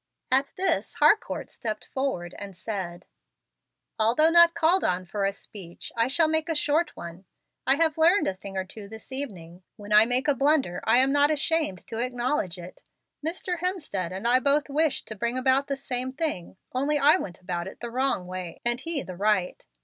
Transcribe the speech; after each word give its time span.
At 0.31 0.51
this 0.55 0.95
Harcourt 0.95 1.51
stepped 1.51 1.85
forward 1.85 2.33
and 2.39 2.57
said: 2.57 3.05
"Although 3.99 4.31
not 4.31 4.55
called 4.55 4.83
on 4.83 5.05
for 5.05 5.25
a 5.25 5.31
speech, 5.31 5.91
I 5.95 6.07
shall 6.07 6.27
make 6.27 6.49
a 6.49 6.55
short 6.55 6.97
one. 6.97 7.25
I 7.67 7.75
have 7.75 7.99
learned 7.99 8.25
a 8.27 8.33
thing 8.33 8.57
or 8.57 8.65
two 8.65 8.87
this 8.87 9.11
evening. 9.11 9.61
When 9.75 9.93
I 9.93 10.05
make 10.05 10.27
a 10.27 10.33
blunder 10.33 10.81
I 10.85 10.97
am 10.97 11.11
not 11.11 11.29
ashamed 11.29 11.85
to 11.85 11.99
acknowledge 11.99 12.57
it. 12.57 12.81
Mr. 13.23 13.59
Hemstead 13.59 14.11
and 14.11 14.27
I 14.27 14.39
both 14.39 14.69
wished 14.71 15.07
to 15.09 15.15
bring 15.15 15.37
about 15.37 15.67
the 15.67 15.77
same 15.77 16.13
thing, 16.13 16.57
only 16.71 16.97
I 16.97 17.17
went 17.17 17.39
about 17.39 17.67
it 17.67 17.79
the 17.79 17.91
wrong 17.91 18.25
way, 18.25 18.59
and 18.65 18.81
he 18.81 19.03
the 19.03 19.15
right. 19.15 19.63